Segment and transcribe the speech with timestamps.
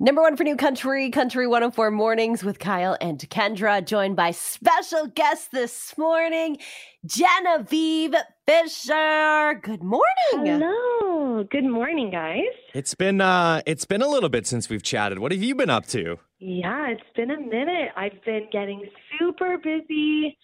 [0.00, 5.08] Number one for New Country, Country 104 Mornings with Kyle and Kendra, joined by special
[5.08, 6.58] guest this morning,
[7.04, 8.14] Genevieve
[8.46, 9.60] Fisher.
[9.60, 10.60] Good morning.
[10.60, 11.42] Hello.
[11.50, 12.44] Good morning, guys.
[12.74, 15.18] It's been uh it's been a little bit since we've chatted.
[15.18, 16.20] What have you been up to?
[16.38, 17.88] Yeah, it's been a minute.
[17.96, 18.84] I've been getting
[19.18, 20.38] super busy.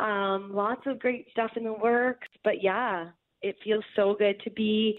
[0.00, 3.10] Um, lots of great stuff in the works, but yeah,
[3.42, 4.96] it feels so good to be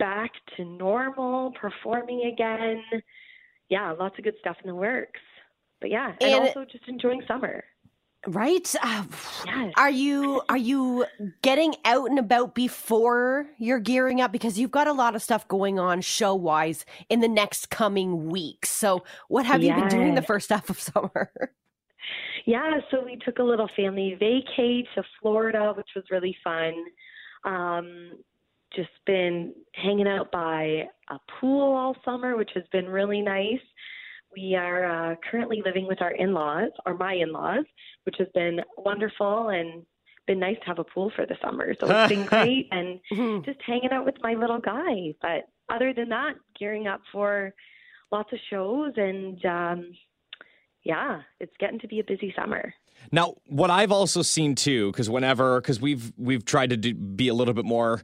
[0.00, 2.82] back to normal, performing again
[3.68, 5.20] yeah, lots of good stuff in the works.
[5.80, 7.64] But yeah, and, and also just enjoying summer.
[8.26, 8.74] Right?
[8.82, 9.04] Uh,
[9.46, 9.72] yes.
[9.76, 11.06] Are you are you
[11.42, 15.46] getting out and about before you're gearing up because you've got a lot of stuff
[15.46, 18.70] going on show wise in the next coming weeks.
[18.70, 19.76] So, what have yes.
[19.76, 21.30] you been doing the first half of summer?
[22.44, 26.74] Yeah, so we took a little family vacay to Florida, which was really fun.
[27.44, 28.12] Um,
[28.74, 33.60] just been hanging out by a pool all summer, which has been really nice.
[34.34, 37.64] We are uh, currently living with our in laws, or my in laws,
[38.04, 39.84] which has been wonderful and
[40.26, 41.74] been nice to have a pool for the summer.
[41.80, 43.44] So it's been great and mm-hmm.
[43.44, 45.14] just hanging out with my little guy.
[45.22, 47.54] But other than that, gearing up for
[48.12, 49.92] lots of shows and um,
[50.84, 52.72] yeah, it's getting to be a busy summer.
[53.10, 57.28] Now, what I've also seen too, because whenever, because we've we've tried to do, be
[57.28, 58.02] a little bit more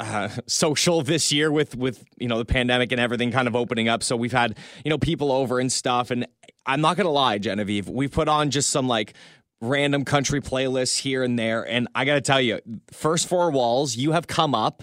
[0.00, 3.88] uh, social this year with with you know the pandemic and everything kind of opening
[3.88, 4.02] up.
[4.02, 6.10] So we've had you know people over and stuff.
[6.10, 6.26] And
[6.66, 9.14] I'm not gonna lie, Genevieve, we've put on just some like
[9.60, 11.66] random country playlists here and there.
[11.66, 14.82] And I gotta tell you, first four walls, you have come up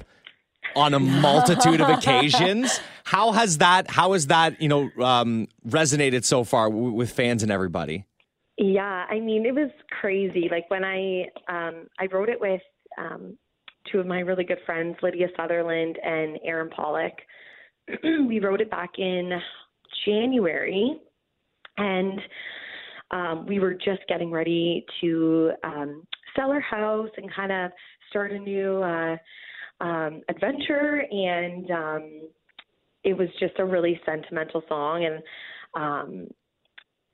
[0.75, 2.79] on a multitude of occasions.
[3.03, 3.89] How has that?
[3.89, 4.61] How has that?
[4.61, 8.05] You know, um, resonated so far w- with fans and everybody?
[8.57, 10.47] Yeah, I mean, it was crazy.
[10.51, 12.61] Like when I um, I wrote it with
[12.97, 13.37] um,
[13.91, 17.13] two of my really good friends, Lydia Sutherland and Aaron Pollock.
[18.03, 19.31] we wrote it back in
[20.05, 20.99] January,
[21.77, 22.19] and
[23.11, 27.71] um, we were just getting ready to um, sell our house and kind of
[28.09, 29.17] start a new uh,
[29.81, 31.03] um, adventure.
[31.09, 32.21] And um,
[33.03, 35.05] it was just a really sentimental song.
[35.05, 35.23] And
[35.75, 36.27] um,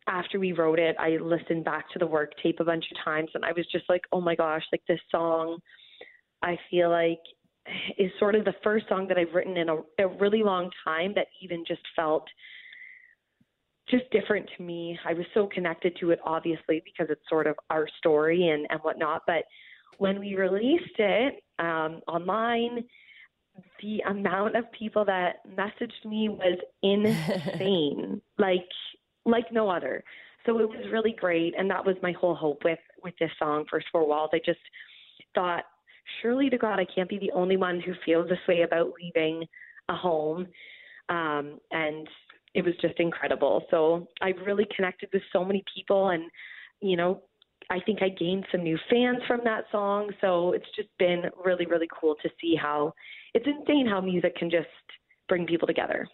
[0.08, 3.30] after we wrote it, I listened back to the work tape a bunch of times,
[3.34, 4.64] and I was just like, "Oh my gosh!
[4.72, 5.58] Like this song."
[6.42, 7.20] I feel like
[7.98, 11.14] is sort of the first song that I've written in a, a really long time
[11.16, 12.28] that even just felt
[13.90, 14.98] just different to me.
[15.06, 18.80] I was so connected to it, obviously, because it's sort of our story and, and
[18.82, 19.22] whatnot.
[19.28, 19.44] But
[19.98, 22.84] when we released it um, online,
[23.82, 28.66] the amount of people that messaged me was insane, like
[29.26, 30.04] like no other.
[30.46, 33.66] So it was really great, and that was my whole hope with with this song,
[33.70, 34.32] First Four Walls.
[34.34, 34.60] I just
[35.34, 35.64] thought
[36.22, 39.46] surely to God, I can't be the only one who feels this way about leaving
[39.90, 40.48] a home.
[41.10, 42.08] Um, and
[42.54, 43.64] it was just incredible.
[43.70, 46.24] So I've really connected with so many people, and
[46.82, 47.22] you know,
[47.70, 50.12] I think I gained some new fans from that song.
[50.22, 52.94] So it's just been really, really cool to see how
[53.34, 54.68] it's insane how music can just
[55.28, 56.08] bring people together.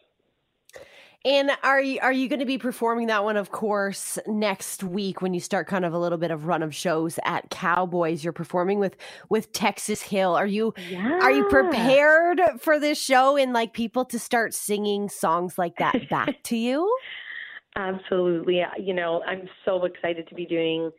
[1.24, 3.38] And are you are you going to be performing that one?
[3.38, 6.74] Of course, next week when you start kind of a little bit of run of
[6.74, 8.98] shows at Cowboys, you're performing with
[9.30, 10.36] with Texas Hill.
[10.36, 11.20] Are you yeah.
[11.22, 16.10] are you prepared for this show and like people to start singing songs like that
[16.10, 16.92] back to you?
[17.76, 18.64] Absolutely.
[18.80, 20.92] You know, I'm so excited to be doing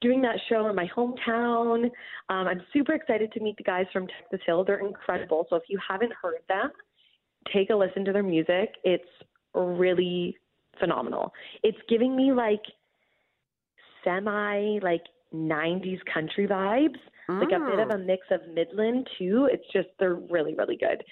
[0.00, 1.84] doing that show in my hometown.
[2.28, 4.64] Um, I'm super excited to meet the guys from Texas Hill.
[4.64, 5.46] They're incredible.
[5.50, 6.70] So if you haven't heard them,
[7.52, 8.74] take a listen to their music.
[8.84, 9.08] It's
[9.54, 10.36] really
[10.78, 11.32] phenomenal.
[11.62, 12.62] It's giving me like
[14.04, 15.02] semi like
[15.34, 16.96] 90s country vibes,
[17.28, 17.40] mm.
[17.40, 18.06] like a bit of a mm.
[18.06, 19.48] mix of Midland too.
[19.50, 21.02] It's just they're really really good.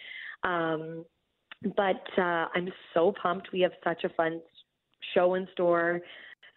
[0.49, 1.05] Um
[1.77, 3.53] but uh I'm so pumped.
[3.53, 4.41] We have such a fun
[5.15, 6.01] show in store.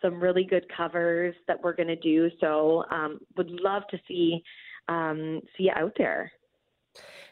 [0.01, 2.29] Some really good covers that we're going to do.
[2.40, 4.41] So, um would love to see
[4.88, 6.31] um see you out there.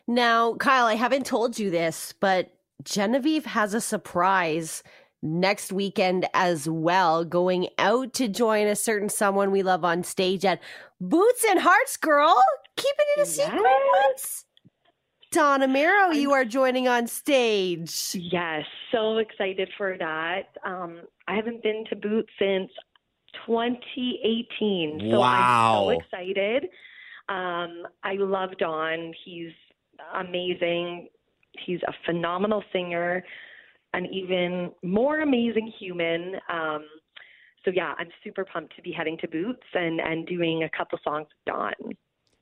[0.07, 4.83] Now, Kyle, I haven't told you this, but Genevieve has a surprise
[5.21, 10.45] next weekend as well, going out to join a certain someone we love on stage
[10.45, 10.61] at
[11.01, 12.41] Boots and Hearts Girl.
[12.75, 13.61] Keeping it a secret.
[13.63, 14.45] Yes.
[15.31, 18.15] Don Amero, you are joining on stage.
[18.15, 20.55] Yes, so excited for that.
[20.63, 22.71] Um, I haven't been to Boots since
[23.45, 25.09] 2018.
[25.11, 25.89] So wow.
[25.89, 26.63] I'm so excited.
[27.27, 29.13] Um, I love Don.
[29.25, 29.51] He's
[30.15, 31.09] amazing.
[31.65, 33.23] He's a phenomenal singer,
[33.93, 36.35] an even more amazing human.
[36.51, 36.85] Um,
[37.65, 40.99] so yeah, I'm super pumped to be heading to Boots and and doing a couple
[41.03, 41.73] songs with Don.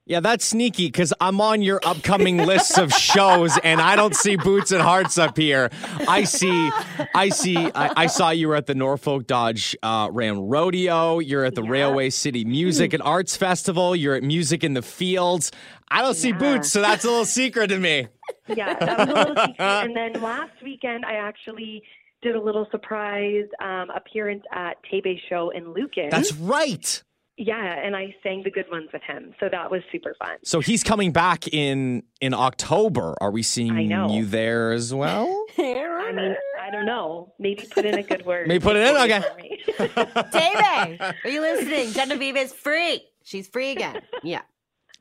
[0.08, 4.36] Yeah, that's sneaky because I'm on your upcoming lists of shows and I don't see
[4.36, 5.72] Boots and Hearts up here.
[6.08, 6.70] I see,
[7.16, 11.18] I see, I, I saw you were at the Norfolk Dodge uh, Ram Rodeo.
[11.18, 11.72] You're at the yeah.
[11.72, 13.96] Railway City Music and Arts Festival.
[13.96, 15.52] You're at Music in the Fields.
[15.90, 16.38] I don't see yeah.
[16.38, 18.08] Boots, so that's a little secret to me.
[18.48, 19.60] Yeah, that was a little secret.
[19.60, 21.82] And then last weekend, I actually
[22.22, 26.10] did a little surprise um, appearance at Tebey Show in Lucan.
[26.12, 27.02] That's right.
[27.38, 30.38] Yeah, and I sang the good ones with him, so that was super fun.
[30.44, 33.14] So he's coming back in in October.
[33.20, 35.46] Are we seeing you there as well?
[35.58, 37.34] I mean, I don't know.
[37.38, 38.48] Maybe put in a good word.
[38.48, 38.96] Maybe put it in.
[38.96, 39.22] Okay.
[40.32, 41.92] David, are you listening?
[41.92, 43.02] Genevieve is free.
[43.24, 44.02] She's free again.
[44.24, 44.42] Yeah.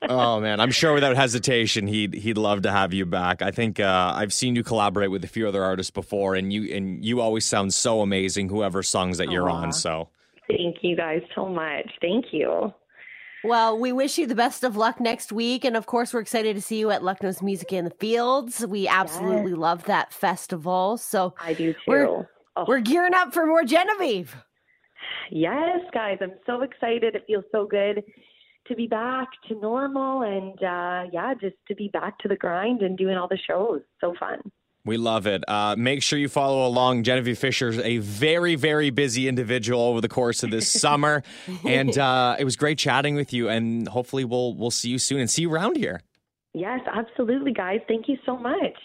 [0.03, 3.43] oh man, I'm sure without hesitation he'd he'd love to have you back.
[3.43, 6.75] I think uh, I've seen you collaborate with a few other artists before, and you
[6.75, 8.49] and you always sound so amazing.
[8.49, 10.09] Whoever songs that you're on, so
[10.49, 11.91] Thank you guys so much.
[12.01, 12.73] Thank you.
[13.45, 15.65] Well, we wish you the best of luck next week.
[15.65, 18.67] And of course, we're excited to see you at Lucknow's Music in the Fields.
[18.67, 19.59] We absolutely yes.
[19.59, 20.97] love that festival.
[20.97, 21.79] So I do too.
[21.87, 22.65] We're, oh.
[22.67, 24.35] we're gearing up for more Genevieve.
[25.31, 26.19] Yes, guys.
[26.23, 27.15] I'm so excited.
[27.15, 28.03] It feels so good
[28.67, 32.81] to be back to normal and uh, yeah, just to be back to the grind
[32.81, 33.83] and doing all the shows.
[34.01, 34.41] So fun.
[34.85, 35.43] We love it.
[35.49, 37.05] Uh, make sure you follow along.
[37.05, 41.23] Genevieve Fisher is a very, very busy individual over the course of this summer,
[41.67, 43.49] and uh, it was great chatting with you.
[43.49, 46.03] And hopefully, we'll we'll see you soon and see you around here.
[46.53, 47.81] Yes, absolutely, guys.
[47.89, 48.77] Thank you so much.